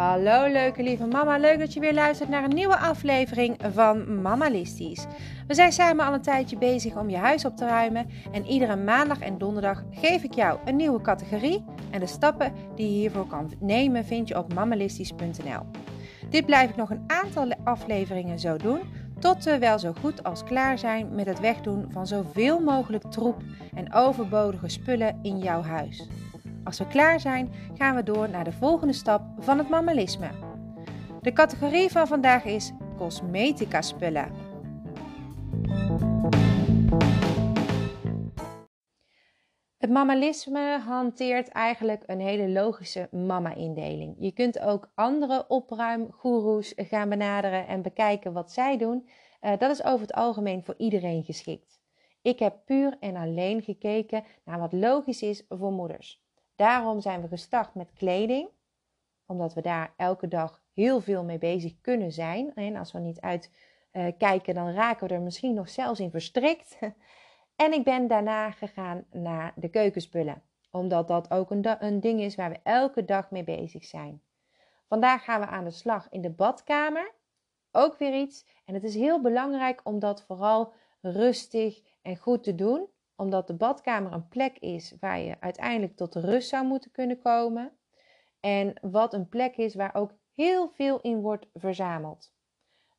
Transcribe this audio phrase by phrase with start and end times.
[0.00, 5.06] Hallo leuke lieve mama, leuk dat je weer luistert naar een nieuwe aflevering van Mamalistisch.
[5.46, 8.76] We zijn samen al een tijdje bezig om je huis op te ruimen en iedere
[8.76, 13.26] maandag en donderdag geef ik jou een nieuwe categorie en de stappen die je hiervoor
[13.26, 15.62] kan nemen vind je op mamalistisch.nl.
[16.30, 18.80] Dit blijf ik nog een aantal afleveringen zo doen,
[19.18, 23.42] tot we wel zo goed als klaar zijn met het wegdoen van zoveel mogelijk troep
[23.74, 26.08] en overbodige spullen in jouw huis.
[26.64, 30.30] Als we klaar zijn, gaan we door naar de volgende stap van het mammalisme.
[31.20, 34.48] De categorie van vandaag is cosmetica spullen.
[39.78, 44.14] Het mammalisme hanteert eigenlijk een hele logische mama-indeling.
[44.18, 49.08] Je kunt ook andere opruimgoeroes gaan benaderen en bekijken wat zij doen.
[49.40, 51.80] Uh, dat is over het algemeen voor iedereen geschikt.
[52.22, 56.22] Ik heb puur en alleen gekeken naar wat logisch is voor moeders.
[56.60, 58.48] Daarom zijn we gestart met kleding,
[59.26, 62.54] omdat we daar elke dag heel veel mee bezig kunnen zijn.
[62.54, 66.78] En als we niet uitkijken, dan raken we er misschien nog zelfs in verstrikt.
[67.56, 72.34] En ik ben daarna gegaan naar de keukenspullen, omdat dat ook een, een ding is
[72.34, 74.22] waar we elke dag mee bezig zijn.
[74.88, 77.12] Vandaag gaan we aan de slag in de badkamer.
[77.72, 78.46] Ook weer iets.
[78.64, 82.88] En het is heel belangrijk om dat vooral rustig en goed te doen
[83.20, 87.72] omdat de badkamer een plek is waar je uiteindelijk tot rust zou moeten kunnen komen.
[88.40, 92.32] En wat een plek is waar ook heel veel in wordt verzameld.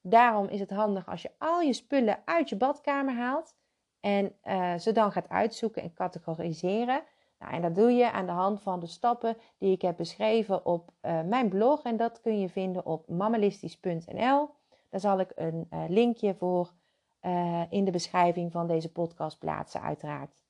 [0.01, 3.55] Daarom is het handig als je al je spullen uit je badkamer haalt
[3.99, 7.03] en uh, ze dan gaat uitzoeken en categoriseren.
[7.39, 10.65] Nou, en dat doe je aan de hand van de stappen die ik heb beschreven
[10.65, 11.83] op uh, mijn blog.
[11.83, 14.49] En dat kun je vinden op mammalistisch.nl.
[14.89, 16.73] Daar zal ik een uh, linkje voor
[17.21, 20.43] uh, in de beschrijving van deze podcast plaatsen, uiteraard.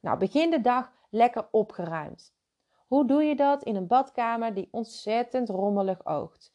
[0.00, 2.34] Nou, begin de dag lekker opgeruimd.
[2.86, 6.52] Hoe doe je dat in een badkamer die ontzettend rommelig oogt?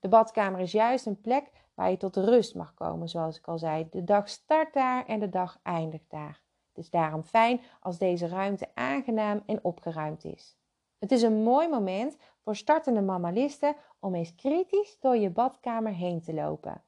[0.00, 3.58] De badkamer is juist een plek waar je tot rust mag komen, zoals ik al
[3.58, 3.88] zei.
[3.90, 6.42] De dag start daar en de dag eindigt daar.
[6.68, 10.56] Het is daarom fijn als deze ruimte aangenaam en opgeruimd is.
[10.98, 16.20] Het is een mooi moment voor startende mammalisten om eens kritisch door je badkamer heen
[16.20, 16.82] te lopen.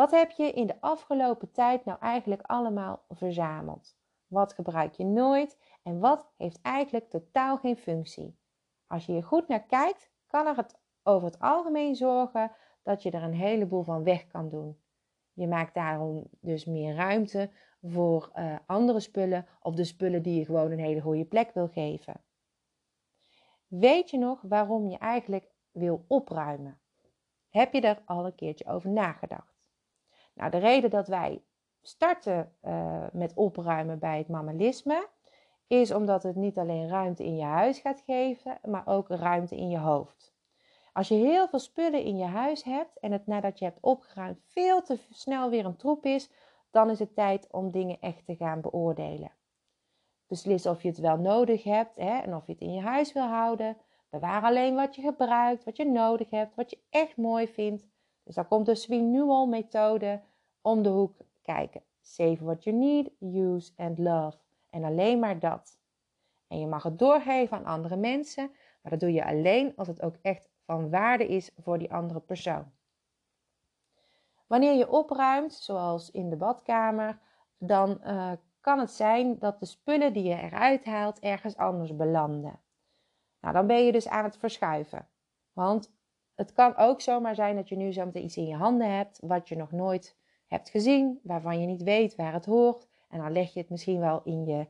[0.00, 3.96] Wat heb je in de afgelopen tijd nou eigenlijk allemaal verzameld?
[4.26, 8.38] Wat gebruik je nooit en wat heeft eigenlijk totaal geen functie?
[8.86, 12.52] Als je hier goed naar kijkt, kan er het over het algemeen zorgen
[12.82, 14.80] dat je er een heleboel van weg kan doen.
[15.32, 17.50] Je maakt daarom dus meer ruimte
[17.82, 21.68] voor uh, andere spullen of de spullen die je gewoon een hele goede plek wil
[21.68, 22.20] geven.
[23.66, 26.80] Weet je nog waarom je eigenlijk wil opruimen?
[27.48, 29.59] Heb je er al een keertje over nagedacht?
[30.40, 31.42] Nou, de reden dat wij
[31.82, 35.08] starten uh, met opruimen bij het mammalisme
[35.66, 39.68] is omdat het niet alleen ruimte in je huis gaat geven, maar ook ruimte in
[39.68, 40.34] je hoofd.
[40.92, 44.40] Als je heel veel spullen in je huis hebt en het nadat je hebt opgeruimd
[44.44, 46.30] veel te snel weer een troep is,
[46.70, 49.32] dan is het tijd om dingen echt te gaan beoordelen.
[50.26, 53.12] Beslis of je het wel nodig hebt hè, en of je het in je huis
[53.12, 53.76] wil houden.
[54.10, 57.88] Bewaar alleen wat je gebruikt, wat je nodig hebt, wat je echt mooi vindt.
[58.24, 60.20] Dus daar komt de Swing Newell methode
[60.62, 61.82] om de hoek kijken.
[62.00, 64.38] Save what you need, use and love.
[64.70, 65.78] En alleen maar dat.
[66.48, 68.50] En je mag het doorgeven aan andere mensen,
[68.82, 72.20] maar dat doe je alleen als het ook echt van waarde is voor die andere
[72.20, 72.72] persoon.
[74.46, 77.18] Wanneer je opruimt, zoals in de badkamer,
[77.58, 82.60] dan uh, kan het zijn dat de spullen die je eruit haalt ergens anders belanden.
[83.40, 85.08] Nou, dan ben je dus aan het verschuiven.
[85.52, 85.92] Want
[86.34, 89.48] het kan ook zomaar zijn dat je nu zometeen iets in je handen hebt wat
[89.48, 90.16] je nog nooit
[90.50, 92.88] hebt gezien, waarvan je niet weet waar het hoort.
[93.08, 94.66] En dan leg je het misschien wel in je,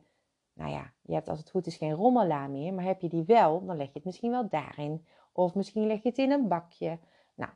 [0.53, 3.23] nou ja, je hebt als het goed is geen rommela meer, maar heb je die
[3.23, 5.05] wel, dan leg je het misschien wel daarin.
[5.33, 6.99] Of misschien leg je het in een bakje.
[7.35, 7.51] Nou,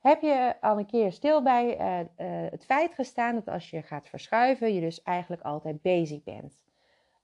[0.00, 3.82] heb je al een keer stil bij uh, uh, het feit gestaan dat als je
[3.82, 6.64] gaat verschuiven, je dus eigenlijk altijd bezig bent.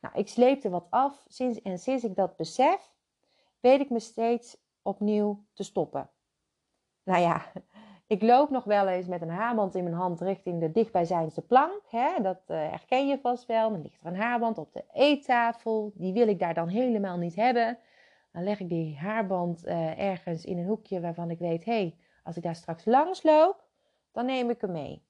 [0.00, 2.92] Nou, ik sleepte wat af sinds, en sinds ik dat besef,
[3.60, 6.10] weet ik me steeds opnieuw te stoppen.
[7.03, 7.53] Nou ja,
[8.09, 11.83] ik loop nog wel eens met een haarband in mijn hand richting de dichtbijzijnde plank.
[11.89, 12.22] Hè?
[12.22, 13.71] Dat uh, herken je vast wel.
[13.71, 15.93] Dan ligt er een haarband op de eettafel.
[15.95, 17.78] Die wil ik daar dan helemaal niet hebben.
[18.33, 21.65] Dan leg ik die haarband uh, ergens in een hoekje waarvan ik weet...
[21.65, 23.65] hé, hey, als ik daar straks langs loop,
[24.13, 25.03] dan neem ik hem mee.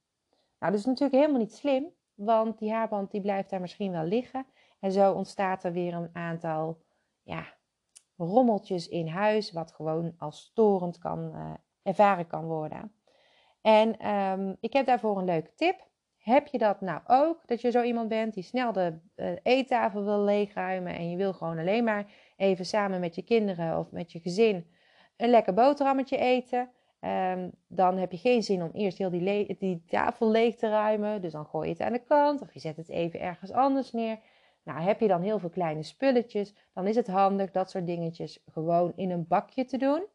[0.59, 1.87] Nou, dat is natuurlijk helemaal niet slim.
[2.15, 4.47] Want die haarband die blijft daar misschien wel liggen.
[4.81, 6.79] En zo ontstaat er weer een aantal
[7.23, 7.45] ja,
[8.17, 9.53] rommeltjes in huis...
[9.53, 11.51] wat gewoon als storend kan uh,
[11.89, 12.93] ervaren kan worden.
[13.61, 15.87] En um, ik heb daarvoor een leuke tip.
[16.19, 17.47] Heb je dat nou ook?
[17.47, 21.33] Dat je zo iemand bent die snel de uh, eettafel wil leegruimen en je wil
[21.33, 22.07] gewoon alleen maar
[22.37, 24.67] even samen met je kinderen of met je gezin
[25.17, 26.71] een lekker boterhammetje eten.
[27.01, 31.21] Ehm, dan heb je geen zin om eerst heel die, die, tafel leeg te ruimen.
[31.21, 33.93] Dus dan gooi je het aan de kant of je zet het even ergens anders
[33.93, 34.19] neer.
[34.65, 38.43] Nou, heb je dan heel veel kleine spulletjes, dan is het handig dat soort dingetjes
[38.53, 40.07] gewoon in een bakje te doen.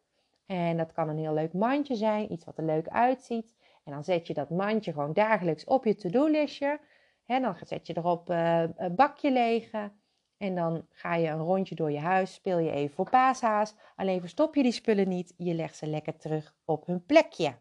[0.46, 3.56] En dat kan een heel leuk mandje zijn, iets wat er leuk uitziet.
[3.84, 6.80] En dan zet je dat mandje gewoon dagelijks op je to-do-listje.
[7.26, 10.02] En dan zet je erop uh, een bakje legen.
[10.38, 13.76] En dan ga je een rondje door je huis, speel je even voor paashaas.
[13.96, 17.56] Alleen verstop je die spullen niet, je legt ze lekker terug op hun plekje.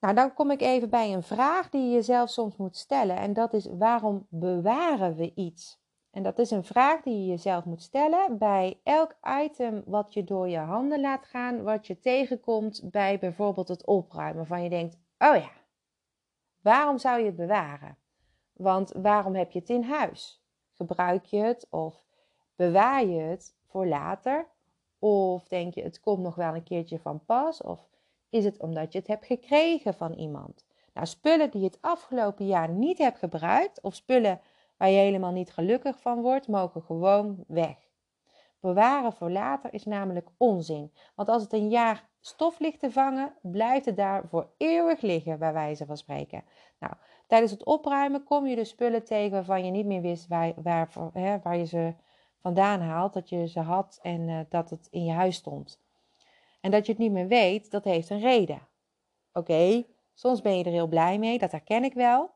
[0.00, 3.16] Nou, dan kom ik even bij een vraag die je jezelf soms moet stellen.
[3.16, 5.80] En dat is: waarom bewaren we iets?
[6.10, 10.24] En dat is een vraag die je jezelf moet stellen bij elk item wat je
[10.24, 14.46] door je handen laat gaan, wat je tegenkomt bij bijvoorbeeld het opruimen.
[14.46, 15.50] Van je denkt: oh ja,
[16.60, 17.96] waarom zou je het bewaren?
[18.52, 20.42] Want waarom heb je het in huis?
[20.72, 22.04] Gebruik je het of
[22.56, 24.46] bewaar je het voor later?
[24.98, 27.62] Of denk je, het komt nog wel een keertje van pas?
[27.62, 27.88] Of
[28.28, 30.64] is het omdat je het hebt gekregen van iemand?
[30.94, 34.40] Nou, spullen die je het afgelopen jaar niet hebt gebruikt, of spullen
[34.78, 37.76] waar je helemaal niet gelukkig van wordt, mogen gewoon weg.
[38.60, 40.92] Bewaren voor later is namelijk onzin.
[41.14, 45.38] Want als het een jaar stof ligt te vangen, blijft het daar voor eeuwig liggen,
[45.38, 46.44] bij wijze van spreken.
[46.78, 46.92] Nou,
[47.26, 50.88] tijdens het opruimen kom je de spullen tegen waarvan je niet meer wist waar, waar,
[51.12, 51.94] hè, waar je ze
[52.40, 55.80] vandaan haalt, dat je ze had en uh, dat het in je huis stond.
[56.60, 58.68] En dat je het niet meer weet, dat heeft een reden.
[59.32, 59.84] Oké,
[60.14, 62.30] soms ben je er heel blij mee, dat herken ik wel.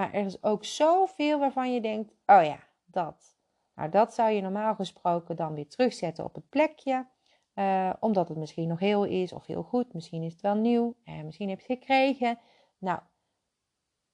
[0.00, 3.36] Maar er is ook zoveel waarvan je denkt: oh ja, dat.
[3.74, 7.06] Nou, dat zou je normaal gesproken dan weer terugzetten op het plekje.
[7.54, 9.92] Uh, omdat het misschien nog heel is of heel goed.
[9.92, 10.94] Misschien is het wel nieuw.
[11.04, 12.38] En misschien heb je het gekregen.
[12.78, 13.00] Nou,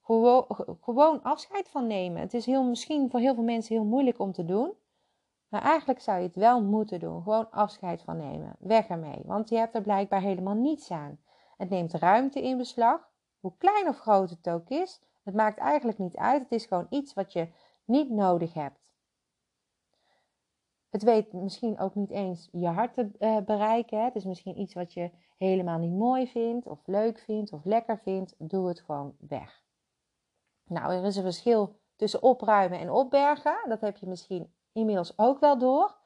[0.01, 0.45] gewoon,
[0.81, 2.21] gewoon afscheid van nemen.
[2.21, 4.73] Het is heel, misschien voor heel veel mensen heel moeilijk om te doen.
[5.47, 7.23] Maar eigenlijk zou je het wel moeten doen.
[7.23, 8.55] Gewoon afscheid van nemen.
[8.59, 9.21] Weg ermee.
[9.25, 11.19] Want je hebt er blijkbaar helemaal niets aan.
[11.57, 13.09] Het neemt ruimte in beslag.
[13.39, 15.01] Hoe klein of groot het ook is.
[15.27, 16.41] Het maakt eigenlijk niet uit.
[16.41, 17.47] Het is gewoon iets wat je
[17.85, 18.91] niet nodig hebt.
[20.89, 24.03] Het weet misschien ook niet eens je hart te uh, bereiken.
[24.03, 27.99] Het is misschien iets wat je helemaal niet mooi vindt, of leuk vindt, of lekker
[27.99, 28.35] vindt.
[28.37, 29.63] Doe het gewoon weg.
[30.63, 33.57] Nou, er is een verschil tussen opruimen en opbergen.
[33.67, 35.97] Dat heb je misschien inmiddels ook wel door.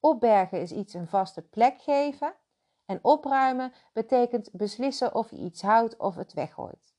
[0.00, 2.34] Opbergen is iets een vaste plek geven.
[2.86, 6.89] En opruimen betekent beslissen of je iets houdt of het weggooit.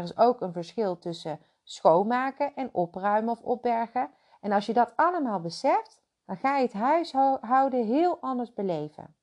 [0.00, 4.10] Er is ook een verschil tussen schoonmaken en opruimen of opbergen.
[4.40, 9.14] En als je dat allemaal beseft, dan ga je het huishouden heel anders beleven.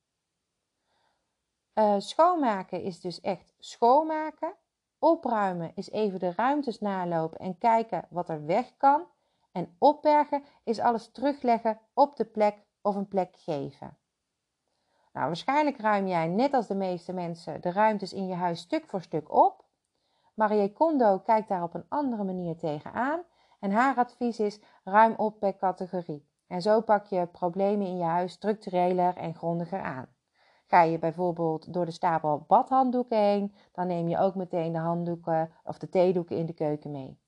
[1.74, 4.54] Uh, schoonmaken is dus echt schoonmaken.
[4.98, 9.06] Opruimen is even de ruimtes nalopen en kijken wat er weg kan.
[9.52, 13.96] En opbergen is alles terugleggen op de plek of een plek geven.
[15.12, 18.86] Nou, waarschijnlijk ruim jij net als de meeste mensen de ruimtes in je huis stuk
[18.86, 19.66] voor stuk op.
[20.38, 23.20] Marie Kondo kijkt daar op een andere manier tegenaan
[23.60, 26.28] en haar advies is ruim op per categorie.
[26.46, 30.06] En zo pak je problemen in je huis structureler en grondiger aan.
[30.66, 35.50] Ga je bijvoorbeeld door de stapel badhanddoeken heen, dan neem je ook meteen de handdoeken
[35.64, 37.18] of de theedoeken in de keuken mee.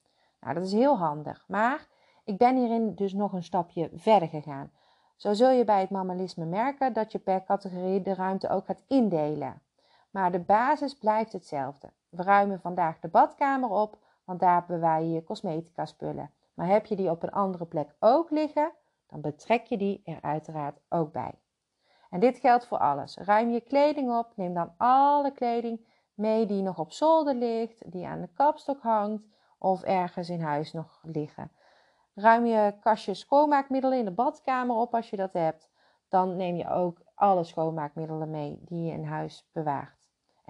[0.40, 1.44] Nou, dat is heel handig.
[1.48, 1.86] Maar
[2.24, 4.72] ik ben hierin dus nog een stapje verder gegaan.
[5.16, 8.84] Zo zul je bij het mammalisme merken dat je per categorie de ruimte ook gaat
[8.88, 9.62] indelen.
[10.10, 11.90] Maar de basis blijft hetzelfde.
[12.10, 16.30] We ruimen vandaag de badkamer op, want daar bewaar je je cosmetica spullen.
[16.54, 18.72] Maar heb je die op een andere plek ook liggen,
[19.06, 21.34] dan betrek je die er uiteraard ook bij.
[22.10, 23.16] En dit geldt voor alles.
[23.16, 28.06] Ruim je kleding op, neem dan alle kleding mee die nog op zolder ligt, die
[28.06, 29.24] aan de kapstok hangt
[29.58, 31.52] of ergens in huis nog liggen.
[32.14, 35.70] Ruim je kastje schoonmaakmiddelen in de badkamer op als je dat hebt.
[36.08, 39.99] Dan neem je ook alle schoonmaakmiddelen mee die je in huis bewaart.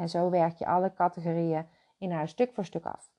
[0.00, 1.66] En zo werk je alle categorieën
[1.98, 3.10] in huis stuk voor stuk af.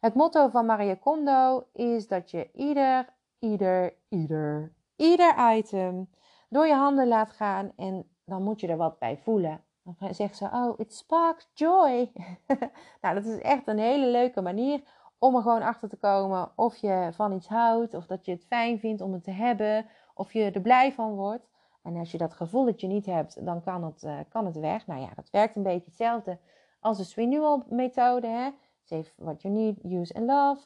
[0.00, 3.08] Het motto van Maria Kondo is dat je ieder,
[3.38, 6.10] ieder, ieder, ieder item
[6.48, 9.64] door je handen laat gaan en dan moet je er wat bij voelen.
[9.82, 12.12] Dan zegt ze, oh, it sparks joy.
[13.02, 14.80] nou, dat is echt een hele leuke manier
[15.18, 18.46] om er gewoon achter te komen of je van iets houdt, of dat je het
[18.46, 21.48] fijn vindt om het te hebben, of je er blij van wordt.
[21.86, 24.56] En als je dat gevoel dat je niet hebt, dan kan het, uh, kan het
[24.56, 24.86] weg.
[24.86, 26.38] Nou ja, dat werkt een beetje hetzelfde
[26.80, 28.26] als de renewal methode.
[28.26, 28.50] Hè?
[28.82, 30.60] Save what you need, use and love.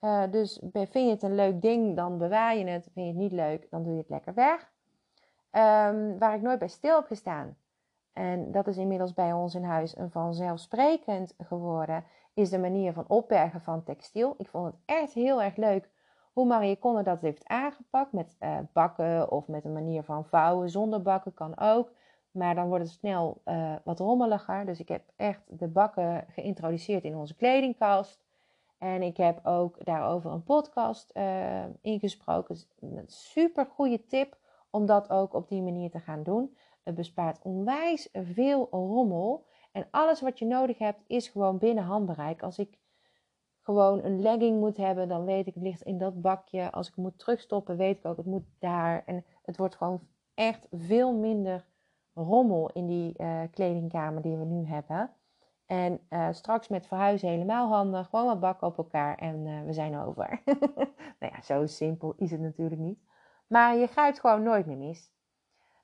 [0.00, 2.88] Uh, dus vind je het een leuk ding, dan bewaar je het.
[2.92, 4.72] Vind je het niet leuk, dan doe je het lekker weg.
[5.52, 7.56] Um, waar ik nooit bij stil heb gestaan.
[8.12, 12.04] En dat is inmiddels bij ons in huis een vanzelfsprekend geworden.
[12.34, 14.34] Is de manier van opbergen van textiel.
[14.38, 15.88] Ik vond het echt heel erg leuk
[16.36, 20.70] hoe Marie Konde dat heeft aangepakt met uh, bakken of met een manier van vouwen
[20.70, 21.92] zonder bakken kan ook.
[22.30, 24.66] Maar dan wordt het snel uh, wat rommeliger.
[24.66, 28.24] Dus ik heb echt de bakken geïntroduceerd in onze kledingkast.
[28.78, 32.56] En ik heb ook daarover een podcast uh, ingesproken.
[32.80, 34.36] Een super goede tip
[34.70, 36.56] om dat ook op die manier te gaan doen.
[36.82, 39.46] Het bespaart onwijs veel rommel.
[39.72, 42.42] En alles wat je nodig hebt is gewoon binnen handbereik.
[42.42, 42.78] Als ik
[43.66, 46.70] gewoon een legging moet hebben, dan weet ik het ligt in dat bakje.
[46.70, 49.02] Als ik moet terugstoppen, weet ik ook het moet daar.
[49.06, 50.00] En het wordt gewoon
[50.34, 51.64] echt veel minder
[52.14, 55.10] rommel in die uh, kledingkamer die we nu hebben.
[55.66, 58.08] En uh, straks met verhuizen helemaal handig.
[58.08, 60.42] Gewoon wat bakken op elkaar en uh, we zijn over.
[61.20, 62.98] nou ja, zo simpel is het natuurlijk niet.
[63.46, 65.12] Maar je grijpt gewoon nooit meer mis.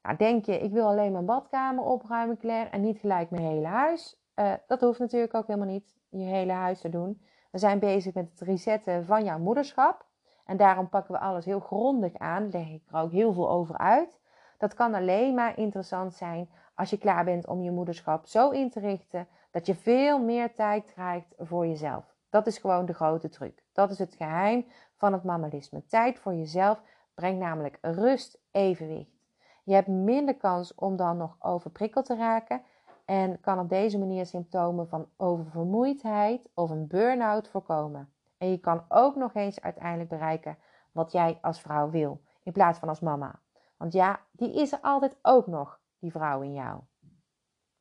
[0.03, 3.67] Nou, denk je, ik wil alleen mijn badkamer opruimen, Claire, en niet gelijk mijn hele
[3.67, 4.21] huis.
[4.67, 7.23] Dat hoeft natuurlijk ook helemaal niet, je hele huis te doen.
[7.53, 10.05] We zijn bezig met het resetten van jouw moederschap.
[10.45, 12.51] En daarom pakken we alles heel grondig aan.
[12.51, 14.21] Leg ik er ook heel veel over uit.
[14.59, 18.71] Dat kan alleen maar interessant zijn als je klaar bent om je moederschap zo in
[18.71, 22.15] te richten dat je veel meer tijd krijgt voor jezelf.
[22.31, 23.63] Dat is gewoon de grote truc.
[23.73, 24.67] Dat is het geheim
[24.97, 25.87] van het mammalisme.
[25.87, 26.81] Tijd voor jezelf
[27.15, 29.21] brengt namelijk rust, evenwicht.
[29.63, 32.63] Je hebt minder kans om dan nog overprikkeld te raken
[33.05, 38.13] en kan op deze manier symptomen van oververmoeidheid of een burn-out voorkomen.
[38.39, 40.59] En je kan ook nog eens uiteindelijk bereiken
[40.93, 43.41] wat jij als vrouw wil, in plaats van als mama.
[43.77, 46.81] Want ja, die is er altijd ook nog, die vrouw in jou.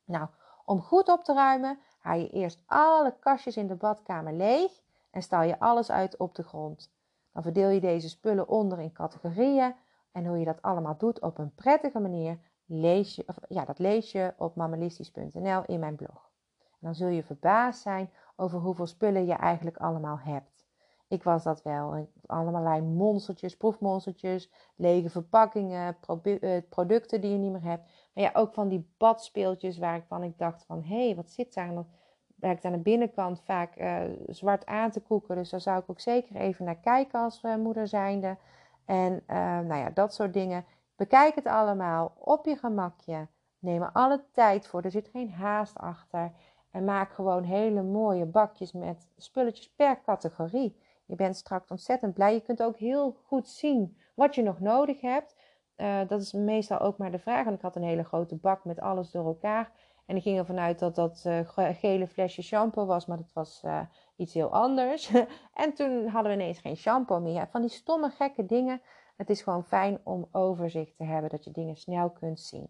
[0.04, 0.28] Nou,
[0.64, 5.22] om goed op te ruimen, haal je eerst alle kastjes in de badkamer leeg en
[5.22, 6.92] stal je alles uit op de grond.
[7.32, 9.74] Dan verdeel je deze spullen onder in categorieën
[10.12, 12.38] en hoe je dat allemaal doet op een prettige manier,
[12.72, 16.30] lees je, of, ja, dat lees je op mammalistisch.nl in mijn blog.
[16.58, 20.66] En dan zul je verbaasd zijn over hoeveel spullen je eigenlijk allemaal hebt.
[21.08, 22.08] Ik was dat wel.
[22.26, 27.90] Allerlei monstertjes, proefmonstertjes, lege verpakkingen, eh, producten die je niet meer hebt.
[28.14, 30.82] Maar ja, ook van die badspeeltjes waarvan ik dacht van...
[30.82, 31.68] hé, hey, wat zit daar?
[31.68, 31.86] En
[32.34, 35.36] werkt aan de binnenkant vaak uh, zwart aan te koeken.
[35.36, 38.36] Dus daar zou ik ook zeker even naar kijken als uh, moeder zijnde.
[38.84, 39.22] En
[39.66, 40.64] nou ja, dat soort dingen.
[40.96, 43.28] Bekijk het allemaal op je gemakje.
[43.58, 44.82] Neem er alle tijd voor.
[44.82, 46.32] Er zit geen haast achter.
[46.70, 50.76] En maak gewoon hele mooie bakjes met spulletjes per categorie.
[51.06, 52.34] Je bent straks ontzettend blij.
[52.34, 55.36] Je kunt ook heel goed zien wat je nog nodig hebt.
[55.76, 57.46] Uh, dat is meestal ook maar de vraag.
[57.46, 59.72] En ik had een hele grote bak met alles door elkaar.
[60.06, 63.62] En ik ging ervan uit dat dat uh, gele flesje shampoo was, maar dat was
[63.64, 63.80] uh,
[64.16, 65.12] iets heel anders.
[65.54, 67.48] en toen hadden we ineens geen shampoo meer.
[67.50, 68.80] Van die stomme gekke dingen.
[69.16, 72.68] Het is gewoon fijn om overzicht te hebben, dat je dingen snel kunt zien.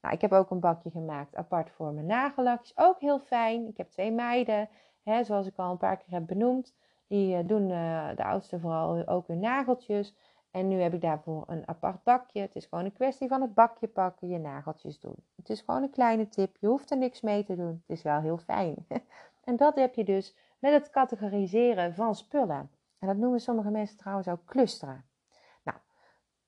[0.00, 2.76] Nou, ik heb ook een bakje gemaakt apart voor mijn nagellakjes.
[2.76, 3.66] Ook heel fijn.
[3.66, 4.68] Ik heb twee meiden,
[5.02, 6.74] hè, zoals ik al een paar keer heb benoemd.
[7.06, 7.68] Die uh, doen
[8.16, 10.14] de oudste vooral ook hun nageltjes.
[10.50, 12.40] En nu heb ik daarvoor een apart bakje.
[12.40, 15.16] Het is gewoon een kwestie van het bakje pakken, je nageltjes doen.
[15.36, 16.56] Het is gewoon een kleine tip.
[16.56, 17.82] Je hoeft er niks mee te doen.
[17.86, 18.86] Het is wel heel fijn.
[19.44, 22.70] en dat heb je dus met het categoriseren van spullen.
[22.98, 25.04] En dat noemen sommige mensen trouwens ook clusteren.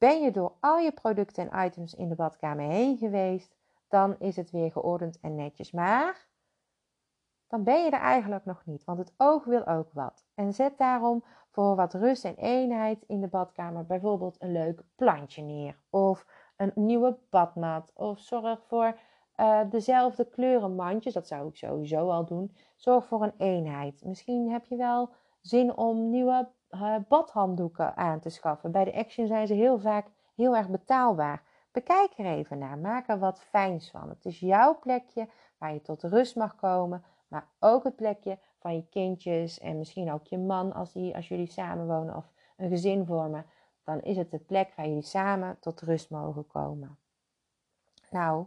[0.03, 3.57] Ben je door al je producten en items in de badkamer heen geweest,
[3.89, 5.73] dan is het weer geordend en netjes.
[5.73, 6.29] Maar
[7.49, 10.27] dan ben je er eigenlijk nog niet, want het oog wil ook wat.
[10.35, 15.43] En zet daarom voor wat rust en eenheid in de badkamer bijvoorbeeld een leuk plantje
[15.43, 18.99] neer of een nieuwe badmat of zorg voor
[19.37, 22.57] uh, dezelfde kleurenmandjes, dat zou ik sowieso al doen.
[22.77, 24.05] Zorg voor een eenheid.
[24.05, 26.49] Misschien heb je wel zin om nieuwe
[27.09, 28.71] badhanddoeken aan te schaffen.
[28.71, 31.43] Bij de Action zijn ze heel vaak heel erg betaalbaar.
[31.73, 34.09] Bekijk er even naar, maak er wat fijns van.
[34.09, 38.75] Het is jouw plekje waar je tot rust mag komen, maar ook het plekje van
[38.75, 43.07] je kindjes en misschien ook je man als, die, als jullie samenwonen of een gezin
[43.07, 43.47] vormen.
[43.85, 46.97] Dan is het de plek waar jullie samen tot rust mogen komen.
[48.11, 48.47] Nou,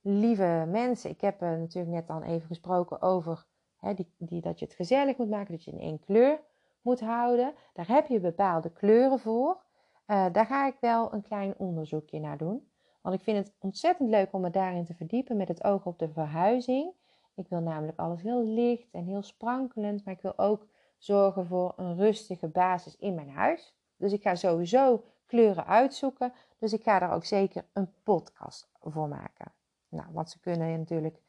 [0.00, 3.44] lieve mensen, ik heb uh, natuurlijk net dan even gesproken over
[3.76, 6.40] hè, die, die, dat je het gezellig moet maken, dat je in één kleur
[6.82, 7.54] moet houden.
[7.72, 9.60] Daar heb je bepaalde kleuren voor.
[10.06, 12.70] Uh, daar ga ik wel een klein onderzoekje naar doen.
[13.00, 15.98] Want ik vind het ontzettend leuk om me daarin te verdiepen met het oog op
[15.98, 16.92] de verhuizing.
[17.34, 20.66] Ik wil namelijk alles heel licht en heel sprankelend, maar ik wil ook
[20.98, 23.74] zorgen voor een rustige basis in mijn huis.
[23.96, 26.32] Dus ik ga sowieso kleuren uitzoeken.
[26.58, 29.52] Dus ik ga daar ook zeker een podcast voor maken.
[29.88, 31.20] Nou, want ze kunnen natuurlijk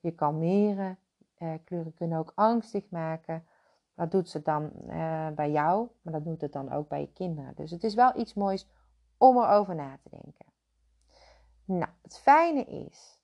[0.00, 0.98] je kalmeren.
[1.38, 3.46] Eh, kleuren kunnen ook angstig maken.
[3.96, 7.12] Dat doet ze dan eh, bij jou, maar dat doet het dan ook bij je
[7.12, 7.52] kinderen.
[7.54, 8.68] Dus het is wel iets moois
[9.18, 10.46] om erover na te denken.
[11.64, 13.16] Nou, het fijne is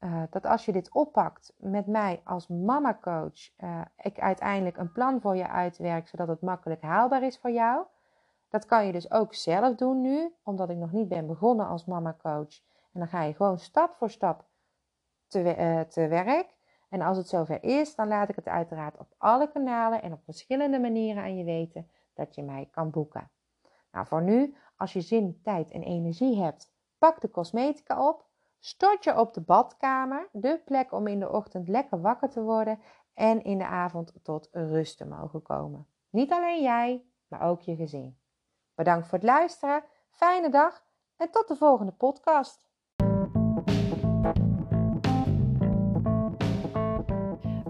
[0.00, 4.92] uh, dat als je dit oppakt met mij als mama coach, uh, ik uiteindelijk een
[4.92, 7.84] plan voor je uitwerk zodat het makkelijk haalbaar is voor jou.
[8.48, 11.84] Dat kan je dus ook zelf doen nu, omdat ik nog niet ben begonnen als
[11.84, 12.60] mama coach.
[12.92, 14.44] En dan ga je gewoon stap voor stap
[15.26, 16.54] te, te werk.
[16.88, 20.24] En als het zover is, dan laat ik het uiteraard op alle kanalen en op
[20.24, 23.30] verschillende manieren aan je weten dat je mij kan boeken.
[23.92, 28.26] Nou, voor nu, als je zin, tijd en energie hebt, pak de cosmetica op.
[28.58, 32.80] Stort je op de badkamer, de plek om in de ochtend lekker wakker te worden
[33.14, 35.86] en in de avond tot rust te mogen komen.
[36.10, 38.18] Niet alleen jij, maar ook je gezin.
[38.74, 40.84] Bedankt voor het luisteren, fijne dag
[41.16, 42.68] en tot de volgende podcast.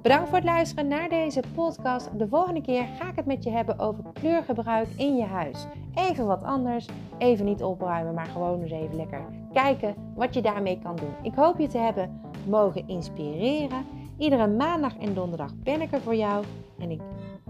[0.04, 2.18] Bedankt voor het luisteren naar deze podcast.
[2.18, 5.66] De volgende keer ga ik het met je hebben over kleurgebruik in je huis.
[5.94, 10.78] Even wat anders, even niet opruimen, maar gewoon eens even lekker kijken wat je daarmee
[10.82, 11.14] kan doen.
[11.22, 13.86] Ik hoop je te hebben mogen inspireren.
[14.18, 16.44] Iedere maandag en donderdag ben ik er voor jou
[16.78, 17.00] en ik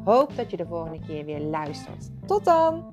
[0.04, 2.11] hoop dat je de volgende keer weer luistert.
[2.26, 2.84] Tot dan!